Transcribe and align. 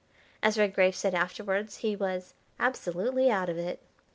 As 0.41 0.57
Redgrave 0.57 0.95
said 0.95 1.13
afterwards, 1.13 1.77
he 1.85 1.95
was 1.95 2.33
"absolutely 2.59 3.29
out 3.29 3.49
of 3.49 3.59
it." 3.59 3.79